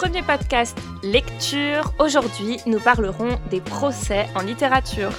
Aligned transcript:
premier 0.00 0.22
podcast 0.22 0.78
lecture. 1.02 1.92
Aujourd'hui, 1.98 2.56
nous 2.64 2.80
parlerons 2.80 3.38
des 3.50 3.60
procès 3.60 4.26
en 4.34 4.40
littérature. 4.40 5.12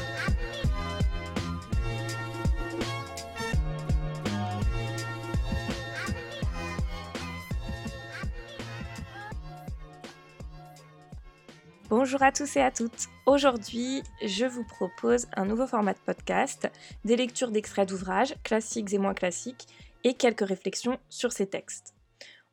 Bonjour 11.87 12.23
à 12.23 12.31
tous 12.31 12.55
et 12.55 12.61
à 12.61 12.71
toutes. 12.71 12.89
Aujourd'hui, 13.27 14.01
je 14.25 14.45
vous 14.45 14.63
propose 14.63 15.27
un 15.35 15.45
nouveau 15.45 15.67
format 15.67 15.93
de 15.93 15.99
podcast, 16.03 16.71
des 17.05 17.17
lectures 17.17 17.51
d'extraits 17.51 17.87
d'ouvrages, 17.87 18.33
classiques 18.43 18.91
et 18.91 18.97
moins 18.97 19.13
classiques, 19.13 19.67
et 20.03 20.15
quelques 20.15 20.47
réflexions 20.47 20.97
sur 21.07 21.31
ces 21.31 21.45
textes. 21.45 21.93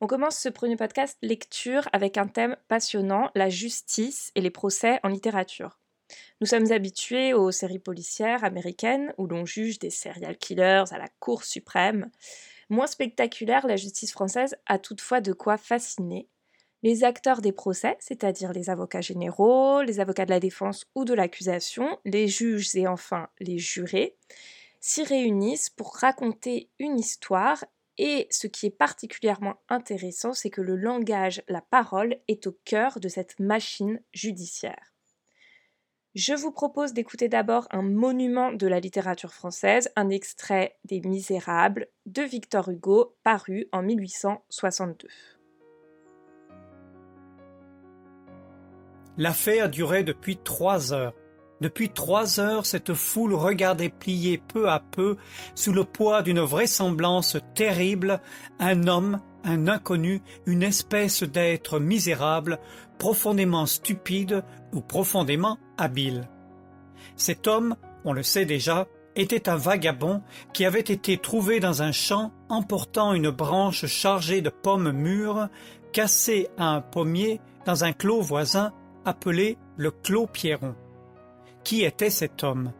On 0.01 0.07
commence 0.07 0.39
ce 0.39 0.49
premier 0.49 0.77
podcast 0.77 1.19
lecture 1.23 1.89
avec 1.93 2.19
un 2.19 2.29
thème 2.29 2.57
passionnant, 2.69 3.33
la 3.35 3.49
justice 3.49 4.31
et 4.37 4.41
les 4.41 4.51
procès 4.51 5.01
en 5.03 5.09
littérature. 5.09 5.81
Nous 6.41 6.47
sommes 6.47 6.71
habitués 6.71 7.35
aux 7.35 7.51
séries 7.51 7.81
policières 7.81 8.45
américaines 8.45 9.13
où 9.19 9.27
l'on 9.27 9.45
juge 9.45 9.81
des 9.81 9.91
serial 9.91 10.39
killers 10.39 10.85
à 10.93 10.99
la 10.99 11.09
Cour 11.19 11.43
suprême. 11.43 12.13
Moins 12.69 12.87
spectaculaire, 12.87 13.67
la 13.67 13.75
justice 13.75 14.13
française 14.13 14.57
a 14.67 14.79
toutefois 14.79 15.21
de 15.21 15.33
quoi 15.33 15.57
fasciner. 15.57 16.29
Les 16.85 17.03
acteurs 17.03 17.41
des 17.41 17.51
procès, 17.51 17.97
c'est-à-dire 17.99 18.53
les 18.53 18.71
avocats 18.71 19.01
généraux, 19.01 19.83
les 19.83 19.99
avocats 19.99 20.27
de 20.27 20.31
la 20.31 20.39
défense 20.39 20.87
ou 20.95 21.05
de 21.05 21.13
l'accusation, 21.13 21.99
les 22.05 22.29
juges 22.29 22.77
et 22.77 22.87
enfin 22.87 23.31
les 23.41 23.59
jurés, 23.59 24.15
s'y 24.81 25.03
réunissent 25.03 25.71
pour 25.71 25.97
raconter 25.97 26.71
une 26.79 27.01
histoire 27.01 27.65
et 27.99 28.29
ce 28.31 28.47
qui 28.47 28.67
est 28.67 28.71
particulièrement 28.71 29.61
intéressant, 29.69 30.33
c'est 30.33 30.51
que 30.51 30.61
le 30.61 30.77
langage, 30.77 31.43
la 31.49 31.61
parole, 31.61 32.17
est 32.29 32.47
au 32.47 32.57
cœur 32.65 33.01
de 33.01 33.09
cette 33.09 33.39
machine 33.41 34.01
judiciaire. 34.13 34.95
Je 36.15 36.33
vous 36.33 36.51
propose 36.51 36.95
d'écouter 36.95 37.29
d'abord 37.29 37.69
un 37.71 37.83
monument 37.83 38.53
de 38.53 38.67
la 38.67 38.81
littérature 38.81 39.35
française, 39.35 39.91
un 39.95 40.09
extrait 40.09 40.77
des 40.85 41.01
Misérables 41.01 41.89
de 42.07 42.23
Victor 42.23 42.71
Hugo, 42.71 43.17
paru 43.23 43.69
en 43.73 43.83
1862. 43.83 45.09
L'affaire 49.17 49.69
durait 49.69 50.05
depuis 50.05 50.37
trois 50.37 50.93
heures. 50.93 51.15
Depuis 51.61 51.91
trois 51.91 52.39
heures, 52.39 52.67
cette 52.67 52.95
foule 52.95 53.35
regardait 53.35 53.89
plier 53.89 54.39
peu 54.39 54.69
à 54.69 54.81
peu, 54.81 55.17
sous 55.55 55.73
le 55.73 55.85
poids 55.85 56.23
d'une 56.23 56.41
vraisemblance 56.41 57.37
terrible, 57.55 58.21
un 58.61 58.87
homme, 58.87 59.21
un 59.45 59.67
inconnu, 59.67 60.23
une 60.47 60.63
espèce 60.63 61.25
d'être 61.25 61.81
misérable, 61.81 62.59
profondément 62.99 63.67
stupide 63.67 64.45
ou 64.73 64.81
profondément 64.81 65.59
habile. 65.77 66.29
Cet 67.17 67.49
homme, 67.49 67.75
on 68.05 68.13
le 68.13 68.23
sait 68.23 68.45
déjà, 68.45 68.87
était 69.17 69.49
un 69.49 69.57
vagabond 69.57 70.23
qui 70.53 70.65
avait 70.65 70.79
été 70.79 71.19
trouvé 71.19 71.59
dans 71.59 71.83
un 71.83 71.91
champ 71.91 72.31
emportant 72.49 73.15
une 73.15 73.31
branche 73.31 73.87
chargée 73.87 74.43
de 74.43 74.51
pommes 74.51 74.93
mûres, 74.93 75.49
cassée 75.93 76.49
à 76.57 76.69
un 76.69 76.81
pommier 76.81 77.41
dans 77.67 77.83
un 77.83 77.93
clos 77.93 78.21
voisin 78.21 78.73
appelé 79.05 79.59
le 79.77 79.91
clos 79.91 80.27
Pierron. 80.27 80.75
Qui 81.69 81.85
était 81.85 82.09
cet 82.09 82.45
homme 82.45 82.73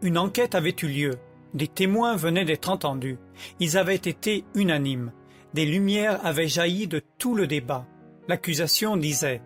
Une 0.00 0.16
enquête 0.16 0.54
avait 0.54 0.74
eu 0.82 0.86
lieu. 0.86 1.10
Des 1.52 1.68
témoins 1.68 2.16
venaient 2.16 2.46
d'être 2.46 2.70
entendus. 2.70 3.18
Ils 3.60 3.76
avaient 3.76 3.96
été 3.96 4.46
unanimes. 4.54 5.12
Des 5.52 5.66
lumières 5.66 6.18
avaient 6.24 6.48
jailli 6.48 6.86
de 6.86 7.02
tout 7.18 7.34
le 7.34 7.46
débat. 7.46 7.84
L'accusation 8.26 8.96
disait 8.96 9.42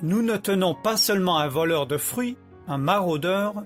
Nous 0.00 0.22
ne 0.22 0.38
tenons 0.38 0.74
pas 0.74 0.96
seulement 0.96 1.36
un 1.36 1.48
voleur 1.48 1.86
de 1.86 1.98
fruits, 1.98 2.38
un 2.66 2.78
maraudeur, 2.78 3.62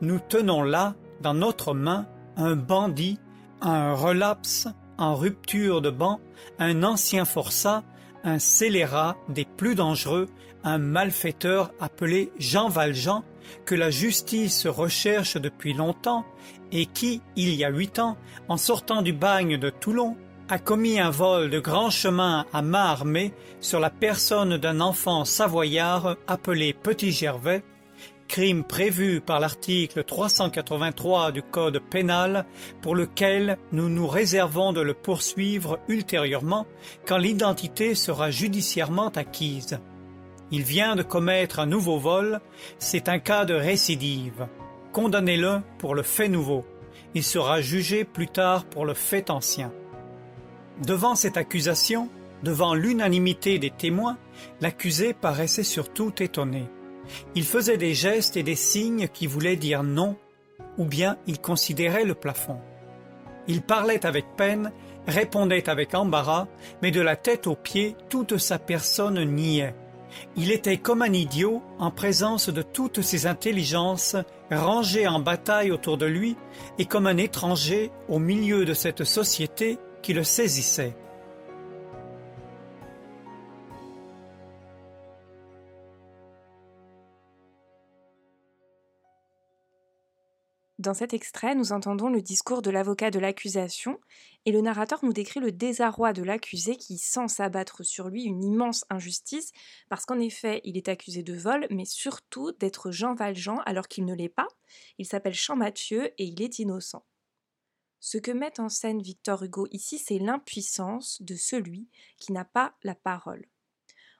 nous 0.00 0.18
tenons 0.28 0.64
là, 0.64 0.96
dans 1.22 1.34
notre 1.34 1.72
main, 1.72 2.08
un 2.36 2.56
bandit, 2.56 3.20
un 3.60 3.94
relapse, 3.94 4.66
en 4.96 5.14
rupture 5.14 5.82
de 5.82 5.90
banc, 5.90 6.18
un 6.58 6.82
ancien 6.82 7.24
forçat, 7.24 7.84
un 8.24 8.40
scélérat 8.40 9.16
des 9.28 9.44
plus 9.44 9.76
dangereux, 9.76 10.26
un 10.64 10.78
malfaiteur 10.78 11.70
appelé 11.78 12.32
Jean 12.40 12.68
Valjean, 12.68 13.22
que 13.64 13.74
la 13.74 13.90
justice 13.90 14.66
recherche 14.66 15.36
depuis 15.36 15.72
longtemps 15.72 16.24
et 16.72 16.86
qui, 16.86 17.22
il 17.36 17.54
y 17.54 17.64
a 17.64 17.70
huit 17.70 17.98
ans, 17.98 18.16
en 18.48 18.56
sortant 18.56 19.02
du 19.02 19.12
bagne 19.12 19.56
de 19.56 19.70
Toulon, 19.70 20.16
a 20.48 20.58
commis 20.58 20.98
un 20.98 21.10
vol 21.10 21.50
de 21.50 21.60
grand 21.60 21.90
chemin 21.90 22.46
à 22.52 22.62
main 22.62 22.84
armée 22.84 23.34
sur 23.60 23.80
la 23.80 23.90
personne 23.90 24.56
d'un 24.56 24.80
enfant 24.80 25.24
savoyard 25.24 26.16
appelé 26.26 26.72
Petit 26.72 27.12
Gervais, 27.12 27.62
crime 28.28 28.64
prévu 28.64 29.20
par 29.20 29.40
l'article 29.40 30.04
383 30.04 31.32
du 31.32 31.42
Code 31.42 31.80
pénal 31.90 32.46
pour 32.80 32.94
lequel 32.94 33.58
nous 33.72 33.88
nous 33.88 34.06
réservons 34.06 34.72
de 34.72 34.80
le 34.80 34.94
poursuivre 34.94 35.80
ultérieurement 35.88 36.66
quand 37.06 37.18
l'identité 37.18 37.94
sera 37.94 38.30
judiciairement 38.30 39.08
acquise. 39.08 39.78
Il 40.50 40.62
vient 40.62 40.96
de 40.96 41.02
commettre 41.02 41.58
un 41.58 41.66
nouveau 41.66 41.98
vol, 41.98 42.40
c'est 42.78 43.08
un 43.08 43.18
cas 43.18 43.44
de 43.44 43.54
récidive. 43.54 44.46
Condamnez-le 44.92 45.60
pour 45.78 45.94
le 45.94 46.02
fait 46.02 46.28
nouveau. 46.28 46.64
Il 47.14 47.22
sera 47.22 47.60
jugé 47.60 48.04
plus 48.04 48.28
tard 48.28 48.64
pour 48.64 48.86
le 48.86 48.94
fait 48.94 49.30
ancien. 49.30 49.72
Devant 50.84 51.14
cette 51.14 51.36
accusation, 51.36 52.08
devant 52.42 52.74
l'unanimité 52.74 53.58
des 53.58 53.70
témoins, 53.70 54.16
l'accusé 54.60 55.12
paraissait 55.12 55.64
surtout 55.64 56.12
étonné. 56.22 56.64
Il 57.34 57.44
faisait 57.44 57.78
des 57.78 57.94
gestes 57.94 58.36
et 58.36 58.42
des 58.42 58.54
signes 58.54 59.08
qui 59.08 59.26
voulaient 59.26 59.56
dire 59.56 59.82
non, 59.82 60.16
ou 60.78 60.84
bien 60.84 61.18
il 61.26 61.40
considérait 61.40 62.04
le 62.04 62.14
plafond. 62.14 62.60
Il 63.48 63.62
parlait 63.62 64.06
avec 64.06 64.24
peine, 64.36 64.72
répondait 65.06 65.68
avec 65.68 65.94
embarras, 65.94 66.46
mais 66.82 66.90
de 66.90 67.00
la 67.00 67.16
tête 67.16 67.46
aux 67.46 67.56
pieds, 67.56 67.96
toute 68.08 68.38
sa 68.38 68.58
personne 68.58 69.22
niait. 69.24 69.74
Il 70.36 70.50
était 70.50 70.78
comme 70.78 71.02
un 71.02 71.12
idiot 71.12 71.62
en 71.78 71.90
présence 71.90 72.48
de 72.48 72.62
toutes 72.62 73.02
ces 73.02 73.26
intelligences 73.26 74.16
rangées 74.50 75.06
en 75.06 75.20
bataille 75.20 75.70
autour 75.70 75.98
de 75.98 76.06
lui 76.06 76.36
et 76.78 76.84
comme 76.84 77.06
un 77.06 77.16
étranger 77.16 77.90
au 78.08 78.18
milieu 78.18 78.64
de 78.64 78.74
cette 78.74 79.04
société 79.04 79.78
qui 80.02 80.12
le 80.12 80.24
saisissait. 80.24 80.94
Dans 90.78 90.94
cet 90.94 91.12
extrait, 91.12 91.56
nous 91.56 91.72
entendons 91.72 92.08
le 92.08 92.22
discours 92.22 92.62
de 92.62 92.70
l'avocat 92.70 93.10
de 93.10 93.18
l'accusation, 93.18 93.98
et 94.44 94.52
le 94.52 94.60
narrateur 94.60 95.04
nous 95.04 95.12
décrit 95.12 95.40
le 95.40 95.50
désarroi 95.50 96.12
de 96.12 96.22
l'accusé 96.22 96.76
qui 96.76 96.98
sent 96.98 97.26
s'abattre 97.26 97.84
sur 97.84 98.08
lui 98.08 98.22
une 98.22 98.44
immense 98.44 98.84
injustice, 98.88 99.50
parce 99.88 100.06
qu'en 100.06 100.20
effet, 100.20 100.60
il 100.62 100.76
est 100.76 100.88
accusé 100.88 101.24
de 101.24 101.34
vol, 101.34 101.66
mais 101.70 101.84
surtout 101.84 102.52
d'être 102.52 102.92
Jean 102.92 103.16
Valjean 103.16 103.60
alors 103.66 103.88
qu'il 103.88 104.04
ne 104.04 104.14
l'est 104.14 104.28
pas. 104.28 104.46
Il 104.98 105.06
s'appelle 105.06 105.34
Champmathieu 105.34 106.12
et 106.16 106.24
il 106.24 106.40
est 106.40 106.60
innocent. 106.60 107.04
Ce 107.98 108.16
que 108.16 108.30
met 108.30 108.60
en 108.60 108.68
scène 108.68 109.02
Victor 109.02 109.42
Hugo 109.42 109.66
ici, 109.72 109.98
c'est 109.98 110.20
l'impuissance 110.20 111.20
de 111.22 111.34
celui 111.34 111.88
qui 112.18 112.32
n'a 112.32 112.44
pas 112.44 112.76
la 112.84 112.94
parole. 112.94 113.46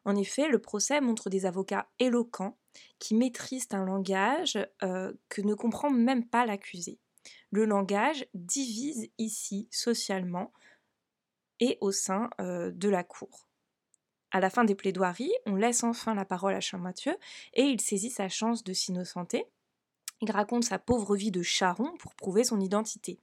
En 0.04 0.16
effet, 0.16 0.48
le 0.48 0.58
procès 0.58 1.00
montre 1.00 1.30
des 1.30 1.46
avocats 1.46 1.88
éloquents 2.00 2.57
qui 2.98 3.14
maîtrisent 3.14 3.68
un 3.72 3.84
langage 3.84 4.58
euh, 4.82 5.12
que 5.28 5.42
ne 5.42 5.54
comprend 5.54 5.90
même 5.90 6.26
pas 6.26 6.46
l'accusé. 6.46 6.98
Le 7.50 7.64
langage 7.64 8.26
divise 8.34 9.08
ici 9.18 9.68
socialement 9.70 10.52
et 11.60 11.78
au 11.80 11.92
sein 11.92 12.30
euh, 12.40 12.70
de 12.70 12.88
la 12.88 13.04
cour. 13.04 13.48
À 14.30 14.40
la 14.40 14.50
fin 14.50 14.64
des 14.64 14.74
plaidoiries, 14.74 15.32
on 15.46 15.56
laisse 15.56 15.84
enfin 15.84 16.14
la 16.14 16.26
parole 16.26 16.54
à 16.54 16.60
Champmathieu 16.60 17.16
et 17.54 17.62
il 17.62 17.80
saisit 17.80 18.10
sa 18.10 18.28
chance 18.28 18.62
de 18.62 18.72
s'innocenter. 18.72 19.46
Il 20.20 20.30
raconte 20.30 20.64
sa 20.64 20.78
pauvre 20.78 21.16
vie 21.16 21.30
de 21.30 21.42
charron 21.42 21.96
pour 21.98 22.14
prouver 22.14 22.44
son 22.44 22.60
identité. 22.60 23.20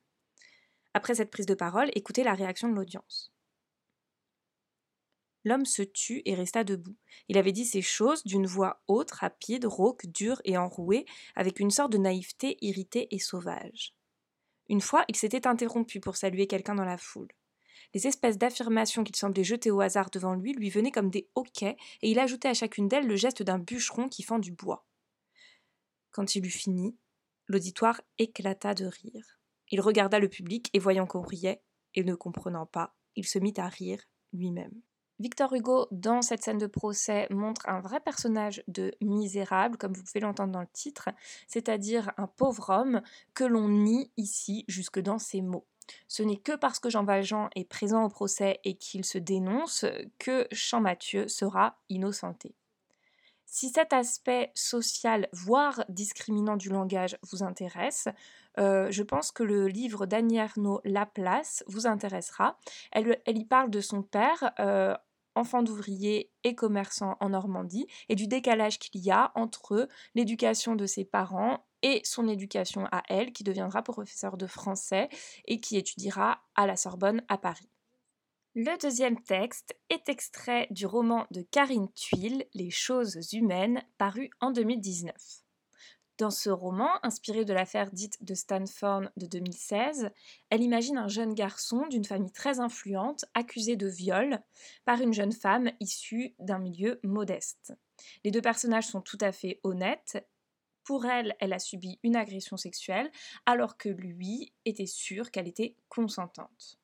Après 0.93 1.15
cette 1.15 1.29
prise 1.29 1.45
de 1.45 1.53
parole, 1.53 1.91
écoutez 1.93 2.23
la 2.23 2.33
réaction 2.33 2.69
de 2.69 2.73
l'audience. 2.73 3.34
L'homme 5.45 5.65
se 5.65 5.83
tut 5.83 6.23
et 6.25 6.33
resta 6.33 6.63
debout. 6.63 6.95
Il 7.29 7.37
avait 7.37 7.51
dit 7.51 7.65
ces 7.65 7.83
choses 7.83 8.23
d'une 8.23 8.47
voix 8.47 8.81
haute, 8.87 9.11
rapide, 9.11 9.65
rauque, 9.65 10.07
dure 10.07 10.41
et 10.43 10.57
enrouée, 10.57 11.05
avec 11.35 11.59
une 11.59 11.69
sorte 11.69 11.91
de 11.91 11.99
naïveté 11.99 12.57
irritée 12.61 13.07
et 13.11 13.19
sauvage. 13.19 13.93
Une 14.67 14.81
fois, 14.81 15.05
il 15.07 15.15
s'était 15.15 15.45
interrompu 15.45 15.99
pour 15.99 16.17
saluer 16.17 16.47
quelqu'un 16.47 16.73
dans 16.73 16.83
la 16.83 16.97
foule. 16.97 17.27
Les 17.93 18.07
espèces 18.07 18.39
d'affirmations 18.39 19.03
qu'il 19.03 19.15
semblait 19.15 19.43
jeter 19.43 19.69
au 19.69 19.81
hasard 19.81 20.09
devant 20.09 20.33
lui 20.33 20.53
lui 20.53 20.71
venaient 20.71 20.91
comme 20.91 21.11
des 21.11 21.29
hoquets, 21.35 21.77
et 22.01 22.09
il 22.09 22.17
ajoutait 22.17 22.49
à 22.49 22.55
chacune 22.55 22.87
d'elles 22.87 23.07
le 23.07 23.15
geste 23.15 23.43
d'un 23.43 23.59
bûcheron 23.59 24.09
qui 24.09 24.23
fend 24.23 24.39
du 24.39 24.51
bois. 24.51 24.83
Quand 26.09 26.35
il 26.35 26.43
eut 26.43 26.49
fini, 26.49 26.97
l'auditoire 27.47 28.01
éclata 28.17 28.73
de 28.73 28.85
rire. 28.85 29.39
Il 29.69 29.79
regarda 29.79 30.17
le 30.17 30.27
public 30.27 30.71
et 30.73 30.79
voyant 30.79 31.05
qu'on 31.05 31.21
riait, 31.21 31.61
et 31.93 32.03
ne 32.03 32.15
comprenant 32.15 32.65
pas, 32.65 32.95
il 33.15 33.27
se 33.27 33.37
mit 33.37 33.53
à 33.57 33.67
rire 33.67 34.01
lui-même. 34.33 34.81
Victor 35.19 35.53
Hugo, 35.53 35.87
dans 35.91 36.21
cette 36.21 36.43
scène 36.43 36.57
de 36.57 36.67
procès, 36.67 37.27
montre 37.29 37.69
un 37.69 37.79
vrai 37.79 38.01
personnage 38.01 38.63
de 38.67 38.93
misérable, 39.01 39.77
comme 39.77 39.93
vous 39.93 40.03
pouvez 40.03 40.19
l'entendre 40.19 40.51
dans 40.51 40.61
le 40.61 40.67
titre, 40.73 41.09
c'est-à-dire 41.47 42.11
un 42.17 42.27
pauvre 42.27 42.69
homme 42.69 43.01
que 43.33 43.45
l'on 43.45 43.69
nie 43.69 44.11
ici 44.17 44.65
jusque 44.67 44.99
dans 44.99 45.19
ses 45.19 45.41
mots. 45.41 45.65
Ce 46.07 46.23
n'est 46.23 46.37
que 46.37 46.55
parce 46.55 46.79
que 46.79 46.89
Jean 46.89 47.05
Valjean 47.05 47.49
est 47.55 47.69
présent 47.69 48.03
au 48.03 48.09
procès 48.09 48.59
et 48.63 48.75
qu'il 48.75 49.05
se 49.05 49.17
dénonce 49.17 49.85
que 50.19 50.47
Champmathieu 50.51 51.27
sera 51.27 51.77
innocenté. 51.89 52.55
Si 53.45 53.69
cet 53.69 53.93
aspect 53.93 54.51
social, 54.53 55.29
voire 55.31 55.85
discriminant 55.87 56.57
du 56.57 56.67
langage 56.67 57.17
vous 57.21 57.41
intéresse, 57.41 58.09
euh, 58.57 58.89
je 58.89 59.03
pense 59.03 59.31
que 59.31 59.43
le 59.43 59.67
livre 59.67 60.05
d'Annie 60.05 60.37
Ernaux 60.37 60.81
Laplace 60.83 61.63
vous 61.67 61.87
intéressera. 61.87 62.57
Elle, 62.91 63.17
y 63.27 63.45
parle 63.45 63.69
de 63.69 63.81
son 63.81 64.01
père, 64.01 64.51
euh, 64.59 64.95
enfant 65.35 65.63
d'ouvrier 65.63 66.31
et 66.43 66.55
commerçant 66.55 67.17
en 67.19 67.29
Normandie, 67.29 67.87
et 68.09 68.15
du 68.15 68.27
décalage 68.27 68.79
qu'il 68.79 69.01
y 69.01 69.11
a 69.11 69.31
entre 69.35 69.87
l'éducation 70.15 70.75
de 70.75 70.85
ses 70.85 71.05
parents 71.05 71.65
et 71.81 72.01
son 72.03 72.27
éducation 72.27 72.87
à 72.91 73.03
elle, 73.09 73.31
qui 73.31 73.43
deviendra 73.43 73.83
professeur 73.83 74.37
de 74.37 74.47
français 74.47 75.09
et 75.45 75.59
qui 75.59 75.77
étudiera 75.77 76.39
à 76.55 76.65
la 76.65 76.77
Sorbonne 76.77 77.23
à 77.27 77.37
Paris. 77.37 77.69
Le 78.55 78.77
deuxième 78.81 79.21
texte 79.21 79.75
est 79.89 80.07
extrait 80.07 80.67
du 80.71 80.85
roman 80.85 81.27
de 81.31 81.41
Karine 81.41 81.91
Thuil, 81.93 82.47
Les 82.53 82.69
choses 82.69 83.33
humaines, 83.33 83.83
paru 83.97 84.29
en 84.39 84.51
2019. 84.51 85.44
Dans 86.17 86.31
ce 86.31 86.49
roman, 86.49 86.89
inspiré 87.03 87.43
de 87.43 87.51
l'affaire 87.51 87.91
dite 87.91 88.23
de 88.23 88.35
Stanford 88.35 89.09
de 89.17 89.25
2016, 89.25 90.11
elle 90.49 90.61
imagine 90.61 90.97
un 90.97 91.09
jeune 91.09 91.33
garçon 91.33 91.87
d'une 91.87 92.05
famille 92.05 92.31
très 92.31 92.61
influente 92.61 93.25
accusé 93.33 93.75
de 93.75 93.87
viol 93.87 94.41
par 94.85 95.01
une 95.01 95.13
jeune 95.13 95.33
femme 95.33 95.71
issue 95.81 96.33
d'un 96.39 96.59
milieu 96.59 97.01
modeste. 97.03 97.73
Les 98.23 98.31
deux 98.31 98.41
personnages 98.41 98.87
sont 98.87 99.01
tout 99.01 99.17
à 99.19 99.33
fait 99.33 99.59
honnêtes. 99.63 100.25
Pour 100.85 101.05
elle, 101.05 101.35
elle 101.41 101.51
a 101.51 101.59
subi 101.59 101.99
une 102.01 102.15
agression 102.15 102.55
sexuelle, 102.55 103.11
alors 103.45 103.75
que 103.75 103.89
lui 103.89 104.53
était 104.63 104.85
sûr 104.85 105.31
qu'elle 105.31 105.49
était 105.49 105.75
consentante. 105.89 106.79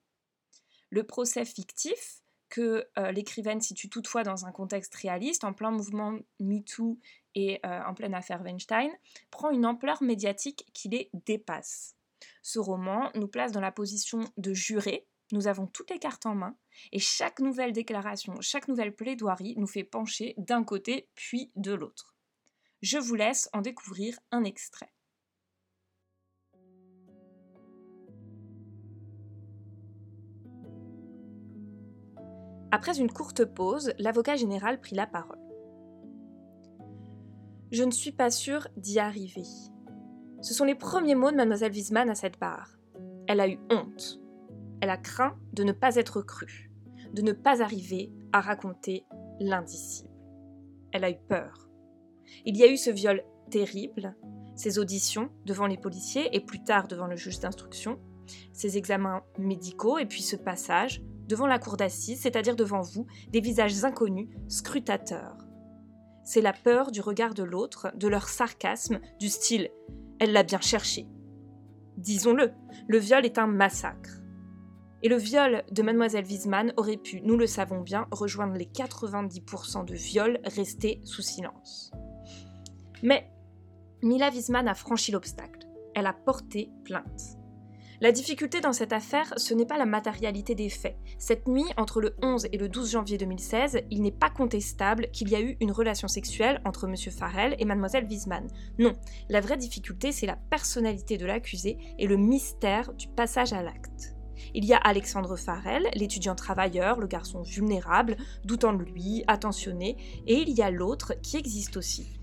Le 0.89 1.05
procès 1.05 1.45
fictif, 1.45 2.20
que 2.51 2.87
euh, 2.99 3.11
l'écrivaine 3.11 3.61
situe 3.61 3.89
toutefois 3.89 4.23
dans 4.23 4.45
un 4.45 4.51
contexte 4.51 4.93
réaliste, 4.93 5.43
en 5.43 5.53
plein 5.53 5.71
mouvement 5.71 6.19
MeToo 6.39 6.99
et 7.33 7.59
euh, 7.65 7.81
en 7.87 7.95
pleine 7.95 8.13
affaire 8.13 8.43
Weinstein, 8.43 8.91
prend 9.31 9.49
une 9.49 9.65
ampleur 9.65 10.03
médiatique 10.03 10.67
qui 10.73 10.89
les 10.89 11.09
dépasse. 11.13 11.95
Ce 12.43 12.59
roman 12.59 13.09
nous 13.15 13.27
place 13.27 13.51
dans 13.51 13.61
la 13.61 13.71
position 13.71 14.19
de 14.37 14.53
juré, 14.53 15.07
nous 15.31 15.47
avons 15.47 15.65
toutes 15.65 15.89
les 15.89 15.99
cartes 15.99 16.25
en 16.25 16.35
main, 16.35 16.55
et 16.91 16.99
chaque 16.99 17.39
nouvelle 17.39 17.71
déclaration, 17.71 18.39
chaque 18.41 18.67
nouvelle 18.67 18.95
plaidoirie 18.95 19.55
nous 19.57 19.67
fait 19.67 19.85
pencher 19.85 20.35
d'un 20.37 20.63
côté 20.63 21.09
puis 21.15 21.51
de 21.55 21.73
l'autre. 21.73 22.15
Je 22.81 22.97
vous 22.97 23.15
laisse 23.15 23.49
en 23.53 23.61
découvrir 23.61 24.19
un 24.31 24.43
extrait. 24.43 24.91
Après 32.71 32.97
une 32.97 33.11
courte 33.11 33.43
pause, 33.43 33.93
l'avocat 33.99 34.37
général 34.37 34.79
prit 34.79 34.95
la 34.95 35.05
parole. 35.05 35.39
Je 37.71 37.83
ne 37.83 37.91
suis 37.91 38.13
pas 38.13 38.31
sûre 38.31 38.67
d'y 38.77 38.99
arriver. 38.99 39.43
Ce 40.41 40.53
sont 40.53 40.63
les 40.63 40.75
premiers 40.75 41.15
mots 41.15 41.31
de 41.31 41.35
mademoiselle 41.35 41.73
Wiesmann 41.73 42.09
à 42.09 42.15
cette 42.15 42.39
barre. 42.39 42.77
Elle 43.27 43.41
a 43.41 43.47
eu 43.47 43.59
honte. 43.69 44.21
Elle 44.81 44.89
a 44.89 44.97
craint 44.97 45.37
de 45.53 45.63
ne 45.63 45.73
pas 45.73 45.95
être 45.97 46.21
crue, 46.21 46.71
de 47.13 47.21
ne 47.21 47.33
pas 47.33 47.61
arriver 47.61 48.11
à 48.31 48.41
raconter 48.41 49.05
l'indicible. 49.39 50.09
Elle 50.93 51.03
a 51.03 51.11
eu 51.11 51.17
peur. 51.27 51.69
Il 52.45 52.57
y 52.57 52.63
a 52.63 52.71
eu 52.71 52.77
ce 52.77 52.89
viol 52.89 53.23
terrible, 53.49 54.15
ses 54.55 54.79
auditions 54.79 55.29
devant 55.45 55.67
les 55.67 55.77
policiers 55.77 56.35
et 56.35 56.39
plus 56.39 56.63
tard 56.63 56.87
devant 56.87 57.07
le 57.07 57.15
juge 57.17 57.39
d'instruction, 57.39 57.99
ses 58.53 58.77
examens 58.77 59.23
médicaux 59.37 59.97
et 59.97 60.05
puis 60.05 60.21
ce 60.21 60.35
passage 60.35 61.03
devant 61.31 61.47
la 61.47 61.59
cour 61.59 61.77
d'assises, 61.77 62.21
c'est-à-dire 62.21 62.57
devant 62.57 62.81
vous, 62.81 63.07
des 63.29 63.39
visages 63.39 63.85
inconnus, 63.85 64.27
scrutateurs. 64.49 65.37
C'est 66.25 66.41
la 66.41 66.51
peur 66.51 66.91
du 66.91 66.99
regard 66.99 67.33
de 67.33 67.43
l'autre, 67.43 67.91
de 67.95 68.09
leur 68.09 68.27
sarcasme, 68.27 68.99
du 69.17 69.29
style 69.29 69.69
Elle 70.19 70.33
l'a 70.33 70.43
bien 70.43 70.59
cherché. 70.59 71.07
Disons-le, 71.95 72.51
le 72.87 72.97
viol 72.97 73.25
est 73.25 73.37
un 73.37 73.47
massacre. 73.47 74.21
Et 75.03 75.09
le 75.09 75.15
viol 75.15 75.63
de 75.71 75.81
mademoiselle 75.81 76.25
Wiesmann 76.25 76.73
aurait 76.75 76.97
pu, 76.97 77.21
nous 77.21 77.37
le 77.37 77.47
savons 77.47 77.79
bien, 77.79 78.07
rejoindre 78.11 78.57
les 78.57 78.65
90% 78.65 79.85
de 79.85 79.95
viols 79.95 80.39
restés 80.43 80.99
sous 81.05 81.21
silence. 81.21 81.91
Mais 83.03 83.31
Mila 84.03 84.29
Wiesmann 84.29 84.67
a 84.67 84.75
franchi 84.75 85.11
l'obstacle. 85.11 85.65
Elle 85.95 86.07
a 86.07 86.13
porté 86.13 86.69
plainte. 86.83 87.40
La 88.01 88.11
difficulté 88.11 88.61
dans 88.61 88.73
cette 88.73 88.93
affaire, 88.93 89.31
ce 89.37 89.53
n'est 89.53 89.67
pas 89.67 89.77
la 89.77 89.85
matérialité 89.85 90.55
des 90.55 90.69
faits. 90.69 90.97
Cette 91.19 91.47
nuit, 91.47 91.67
entre 91.77 92.01
le 92.01 92.15
11 92.23 92.47
et 92.51 92.57
le 92.57 92.67
12 92.67 92.93
janvier 92.93 93.19
2016, 93.19 93.81
il 93.91 94.01
n'est 94.01 94.11
pas 94.11 94.31
contestable 94.31 95.11
qu'il 95.11 95.29
y 95.29 95.35
a 95.35 95.39
eu 95.39 95.55
une 95.59 95.71
relation 95.71 96.07
sexuelle 96.07 96.63
entre 96.65 96.87
M. 96.87 96.95
Farrell 97.11 97.55
et 97.59 97.65
Mlle 97.65 98.07
Wiesmann. 98.09 98.47
Non, 98.79 98.93
la 99.29 99.39
vraie 99.39 99.57
difficulté, 99.57 100.11
c'est 100.11 100.25
la 100.25 100.35
personnalité 100.35 101.19
de 101.19 101.27
l'accusé 101.27 101.77
et 101.99 102.07
le 102.07 102.17
mystère 102.17 102.91
du 102.93 103.07
passage 103.07 103.53
à 103.53 103.61
l'acte. 103.61 104.15
Il 104.55 104.65
y 104.65 104.73
a 104.73 104.77
Alexandre 104.77 105.35
Farrell, 105.35 105.87
l'étudiant 105.93 106.33
travailleur, 106.33 106.99
le 106.99 107.05
garçon 107.05 107.43
vulnérable, 107.43 108.17
doutant 108.43 108.73
de 108.73 108.83
lui, 108.83 109.23
attentionné, 109.27 109.95
et 110.25 110.39
il 110.39 110.49
y 110.49 110.63
a 110.63 110.71
l'autre 110.71 111.13
qui 111.21 111.37
existe 111.37 111.77
aussi, 111.77 112.19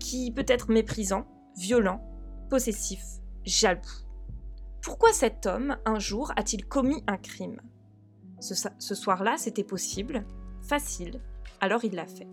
qui 0.00 0.32
peut 0.32 0.44
être 0.48 0.72
méprisant, 0.72 1.24
violent, 1.56 2.02
possessif, 2.50 3.04
jaloux. 3.44 4.07
Pourquoi 4.88 5.12
cet 5.12 5.44
homme, 5.44 5.76
un 5.84 5.98
jour, 5.98 6.32
a-t-il 6.36 6.64
commis 6.64 7.04
un 7.06 7.18
crime? 7.18 7.60
Ce, 8.40 8.94
soir-là, 8.94 9.34
c'était 9.36 9.62
possible, 9.62 10.24
facile, 10.62 11.20
alors 11.60 11.84
il 11.84 11.94
l'a 11.94 12.06
fait. 12.06 12.26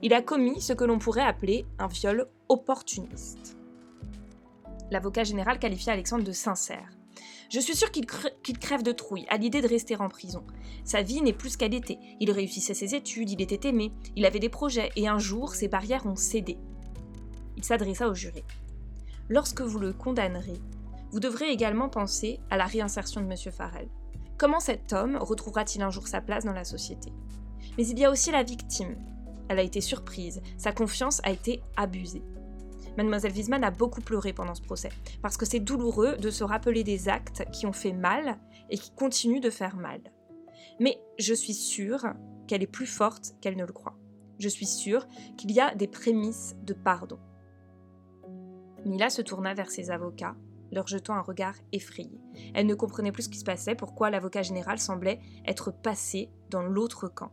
Il 0.00 0.14
a 0.14 0.22
commis 0.22 0.62
ce 0.62 0.72
que 0.72 0.84
l'on 0.84 0.98
pourrait 0.98 1.20
appeler 1.20 1.66
un 1.78 1.88
viol 1.88 2.28
opportuniste. 2.48 3.58
L'avocat 4.90 5.24
général 5.24 5.58
qualifie 5.58 5.90
Alexandre 5.90 6.24
de 6.24 6.32
sincère. 6.32 6.88
Je 7.50 7.60
suis 7.60 7.76
sûr 7.76 7.90
qu'il 7.90 8.06
crève 8.58 8.82
de 8.82 8.92
trouille 8.92 9.26
à 9.28 9.36
l'idée 9.36 9.60
de 9.60 9.68
rester 9.68 9.94
en 9.96 10.08
prison. 10.08 10.44
Sa 10.84 11.02
vie 11.02 11.20
n'est 11.20 11.34
plus 11.34 11.58
qu'elle 11.58 11.74
était. 11.74 11.98
Il 12.20 12.30
réussissait 12.30 12.72
ses 12.72 12.94
études, 12.94 13.32
il 13.32 13.42
était 13.42 13.68
aimé, 13.68 13.92
il 14.16 14.24
avait 14.24 14.38
des 14.38 14.48
projets, 14.48 14.88
et 14.96 15.08
un 15.08 15.18
jour, 15.18 15.54
ses 15.54 15.68
barrières 15.68 16.06
ont 16.06 16.16
cédé. 16.16 16.56
Il 17.58 17.64
s'adressa 17.64 18.08
au 18.08 18.14
juré. 18.14 18.44
Lorsque 19.28 19.60
vous 19.60 19.78
le 19.78 19.92
condamnerez, 19.92 20.58
vous 21.12 21.20
devrez 21.20 21.50
également 21.50 21.90
penser 21.90 22.40
à 22.50 22.56
la 22.56 22.64
réinsertion 22.64 23.20
de 23.20 23.26
M. 23.26 23.36
Farrell. 23.52 23.88
Comment 24.38 24.60
cet 24.60 24.92
homme 24.94 25.16
retrouvera-t-il 25.16 25.82
un 25.82 25.90
jour 25.90 26.08
sa 26.08 26.22
place 26.22 26.44
dans 26.44 26.54
la 26.54 26.64
société? 26.64 27.12
Mais 27.76 27.86
il 27.86 27.98
y 27.98 28.04
a 28.04 28.10
aussi 28.10 28.30
la 28.30 28.42
victime. 28.42 28.96
Elle 29.48 29.58
a 29.58 29.62
été 29.62 29.82
surprise, 29.82 30.40
sa 30.56 30.72
confiance 30.72 31.20
a 31.22 31.30
été 31.30 31.62
abusée. 31.76 32.22
Mademoiselle 32.96 33.32
Wiesmann 33.32 33.64
a 33.64 33.70
beaucoup 33.70 34.00
pleuré 34.00 34.32
pendant 34.32 34.54
ce 34.54 34.62
procès, 34.62 34.90
parce 35.20 35.36
que 35.36 35.46
c'est 35.46 35.60
douloureux 35.60 36.16
de 36.16 36.30
se 36.30 36.44
rappeler 36.44 36.82
des 36.82 37.08
actes 37.08 37.44
qui 37.52 37.66
ont 37.66 37.72
fait 37.72 37.92
mal 37.92 38.38
et 38.70 38.78
qui 38.78 38.90
continuent 38.90 39.40
de 39.40 39.50
faire 39.50 39.76
mal. 39.76 40.00
Mais 40.80 40.98
je 41.18 41.34
suis 41.34 41.54
sûre 41.54 42.06
qu'elle 42.46 42.62
est 42.62 42.66
plus 42.66 42.86
forte 42.86 43.34
qu'elle 43.40 43.56
ne 43.56 43.66
le 43.66 43.72
croit. 43.72 43.98
Je 44.38 44.48
suis 44.48 44.66
sûre 44.66 45.06
qu'il 45.36 45.52
y 45.52 45.60
a 45.60 45.74
des 45.74 45.86
prémices 45.86 46.56
de 46.62 46.72
pardon. 46.72 47.18
Mila 48.84 49.10
se 49.10 49.22
tourna 49.22 49.54
vers 49.54 49.70
ses 49.70 49.90
avocats 49.90 50.34
leur 50.72 50.88
jetant 50.88 51.14
un 51.14 51.20
regard 51.20 51.54
effrayé. 51.70 52.20
Elle 52.54 52.66
ne 52.66 52.74
comprenait 52.74 53.12
plus 53.12 53.24
ce 53.24 53.28
qui 53.28 53.38
se 53.38 53.44
passait, 53.44 53.74
pourquoi 53.74 54.10
l'avocat 54.10 54.42
général 54.42 54.78
semblait 54.78 55.20
être 55.46 55.70
passé 55.70 56.30
dans 56.50 56.62
l'autre 56.62 57.08
camp. 57.08 57.30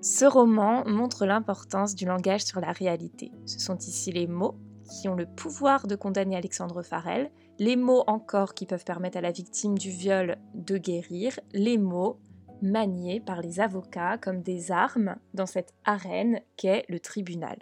Ce 0.00 0.24
roman 0.24 0.84
montre 0.86 1.26
l'importance 1.26 1.94
du 1.94 2.06
langage 2.06 2.44
sur 2.44 2.60
la 2.60 2.72
réalité. 2.72 3.30
Ce 3.46 3.58
sont 3.58 3.76
ici 3.76 4.10
les 4.10 4.26
mots 4.26 4.56
qui 4.88 5.08
ont 5.08 5.14
le 5.14 5.26
pouvoir 5.26 5.86
de 5.86 5.96
condamner 5.96 6.36
Alexandre 6.36 6.82
Farrell, 6.82 7.30
les 7.58 7.76
mots 7.76 8.04
encore 8.06 8.54
qui 8.54 8.64
peuvent 8.64 8.84
permettre 8.84 9.18
à 9.18 9.20
la 9.20 9.32
victime 9.32 9.76
du 9.76 9.90
viol 9.90 10.38
de 10.54 10.78
guérir, 10.78 11.38
les 11.52 11.78
mots 11.78 12.18
maniés 12.62 13.20
par 13.20 13.40
les 13.40 13.60
avocats 13.60 14.18
comme 14.18 14.42
des 14.42 14.70
armes 14.70 15.16
dans 15.34 15.46
cette 15.46 15.74
arène 15.84 16.40
qu'est 16.56 16.84
le 16.88 17.00
tribunal. 17.00 17.58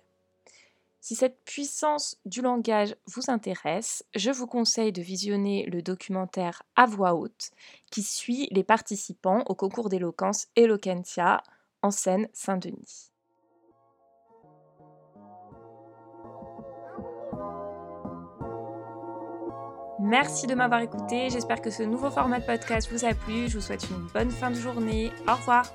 Si 1.00 1.14
cette 1.14 1.38
puissance 1.44 2.18
du 2.24 2.42
langage 2.42 2.96
vous 3.06 3.30
intéresse, 3.30 4.04
je 4.16 4.30
vous 4.30 4.48
conseille 4.48 4.90
de 4.90 5.02
visionner 5.02 5.64
le 5.66 5.80
documentaire 5.80 6.64
à 6.74 6.86
voix 6.86 7.14
haute 7.14 7.52
qui 7.92 8.02
suit 8.02 8.48
les 8.50 8.64
participants 8.64 9.44
au 9.46 9.54
concours 9.54 9.88
d'éloquence 9.88 10.48
Eloquentia 10.56 11.44
en 11.82 11.92
Seine-Saint-Denis. 11.92 13.12
Merci 20.06 20.46
de 20.46 20.54
m'avoir 20.54 20.82
écouté, 20.82 21.30
j'espère 21.30 21.60
que 21.60 21.68
ce 21.68 21.82
nouveau 21.82 22.10
format 22.12 22.38
de 22.38 22.44
podcast 22.44 22.88
vous 22.92 23.04
a 23.04 23.12
plu, 23.12 23.48
je 23.48 23.58
vous 23.58 23.60
souhaite 23.60 23.88
une 23.90 24.06
bonne 24.14 24.30
fin 24.30 24.52
de 24.52 24.54
journée, 24.54 25.10
au 25.26 25.32
revoir 25.32 25.66